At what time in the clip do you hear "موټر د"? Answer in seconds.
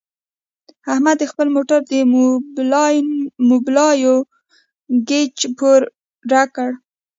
1.55-1.93